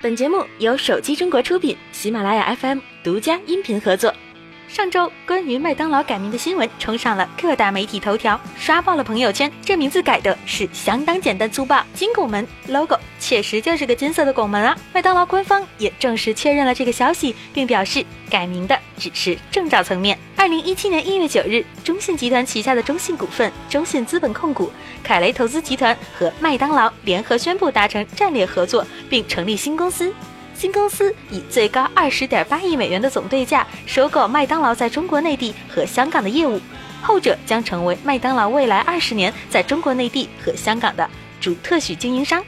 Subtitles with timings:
[0.00, 4.14] 本节目由手机中国出品，喜马拉雅 FM 独家音频合作。
[4.68, 9.50] 上周关于麦当劳改名的新闻冲上了各大媒体头条，刷爆了朋友圈。
[9.64, 14.76] 这名字改的是相当简单粗暴，金拱门 logo 确实就是个金色的拱门啊。
[14.92, 20.18] 麦当劳官方也正式确认了这个消息，并表示改名的只是证照层面。
[20.36, 24.70] 二零一七年一月九日，中信集团旗下的中信股份、中信资本控股、
[25.02, 30.12] 凯雷投资集团和麦当劳联合宣布达成战略合作，并成立新公司。
[30.58, 36.60] 新公司以最高二十点八亿美元的总对价收购麦当劳在中国内地和香港的业务，
[37.00, 41.08] 后者将成为麦当劳未来二十年在中国内地和香港的
[41.40, 42.44] 主特许经营商。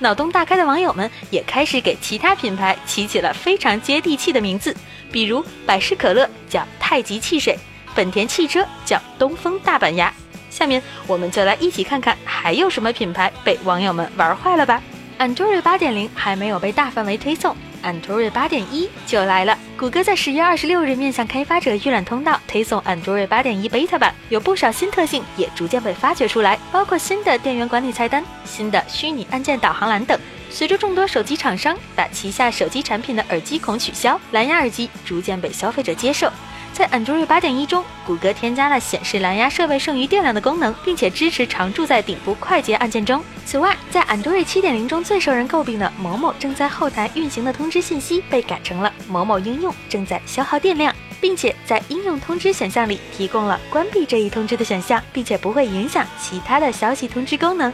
[0.00, 4.76] 脑洞大开的网友们也开始给其他品牌起起了非常接地气的名字，
[5.12, 7.56] 比如百事可乐叫太极汽水，
[7.94, 10.12] 本田汽车叫东风大板牙。
[10.50, 14.82] 下面我们就来一起看看还有什么品牌被网友们玩坏了吧。
[15.18, 19.56] Android 八点零还没有被大范围推送，Android 八点一就来了。
[19.78, 30.18] 谷歌在十月二十六日面向开发者预览通道推送 Android 八点一 beta 版，有不少新特性也逐渐被发掘出来，包括新的电源管理菜单、新的虚拟按键导航栏等。
[30.50, 36.30] 随着众多手机厂商把旗下手机产品的耳机孔取消，蓝牙耳机逐渐被消费者接受。
[36.74, 43.22] 在 Android 八点一中，谷歌添加了显示蓝牙设备剩余电量的功能，并且支持常驻在顶部快捷按键中。
[43.46, 57.72] 此外，在 Android 七点零中最受人诟病的某某正在后台运行的通知信息被改成了某某应用正在消耗电量，并且在应用通知选项里提供了关闭这一通知的选项，并且不会影响其他的消息通知功能。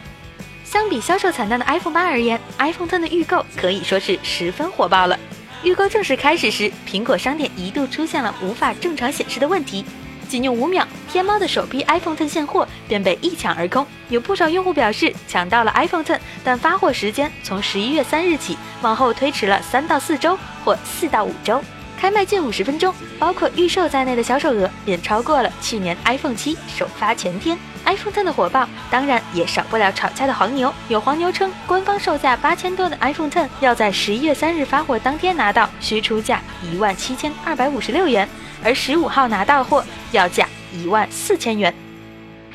[0.63, 5.19] 相比销售惨淡的 iPhone 八而言，iPhone Ten 的预购可以说是十分火爆了。
[5.63, 9.85] 预购正式开始时，苹果商店一度出现了无法正常显示的问题，
[10.27, 13.87] 仅用五秒，天猫的首批 iPhone Ten 现货便被一抢而空。
[14.09, 21.63] 有不少用户表示抢到了 iPhone Ten，但发货时间从十一月三日起往后推迟了三到四周或四到五周。
[22.01, 27.59] 开卖近五十分钟，包括预售在内的销售额便超过了去年 iPhone 七首发前天。
[27.85, 30.73] iPhone Ten 的火爆，当然也少不了炒价的黄牛。
[30.89, 38.27] 有黄牛称，官方售价八千多的 iPhone Ten 要在十一月三日发货当天拿到，需出价一万七千二百五十六元；
[38.65, 41.75] 而十五号拿到货要价一万四千元。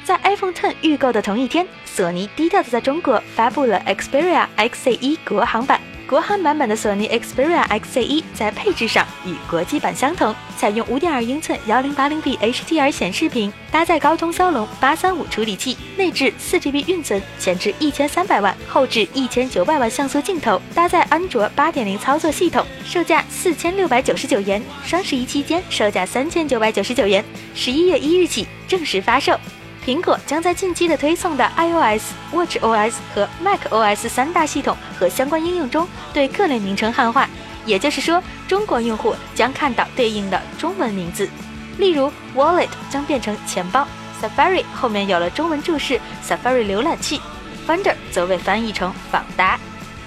[0.03, 5.80] 在 iPhone Ten 预购的同一天，索尼低调的在中国发布了 Xperia XZ1 国行版。
[6.08, 29.36] 国行版本的索尼 Xperia XZ1 在配置上与国际版相同，采用5.2英寸 1080p HDR 显示屏，搭载高通骁龙835处理器，内置 4GB 运存，前置1300万，后置1900万像素镜头，搭载安卓8.0操作系统，售价4699元，双十一期间售价3999元，十一月一日起正式发售。
[29.85, 37.29] 苹果将在近期的推送的 iOS、watchOS 和 macOS 三大系统和相关应用中，对各类名称汉化，
[37.68, 41.29] 也就是说，中国用户将看到对应的中文名字。
[41.78, 43.88] 例如，Wallet 将变成钱包
[44.19, 47.22] ，Safari 后面有了中文注释，Safari 浏览器
[47.68, 49.59] ，Finder 则被翻译成访达。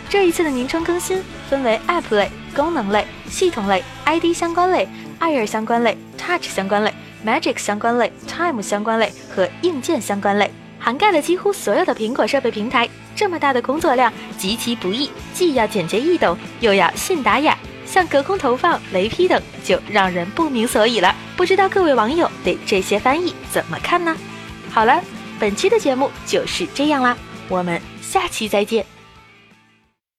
[0.08, 4.88] 这一次的名称更新分为 App 类、功能类、系统类、ID 相关类、
[5.20, 6.92] Air 相关类、Touch 相关类。
[7.26, 10.50] Magic 相关类、Time 相关类和硬件相关类，
[10.80, 12.88] 涵盖了几乎所有的苹果设备平台。
[13.14, 17.56] 这么大的工作量极其不易，既要简洁易懂，又要信达雅，
[17.86, 21.14] 像隔空投放、雷劈等，就让人不明所以了。
[21.36, 24.16] 不知道各位网友对这些翻译怎么看呢？
[24.72, 25.00] 好了，
[25.38, 27.16] 本期的节目就是这样啦，
[27.48, 28.97] 我们下期再见。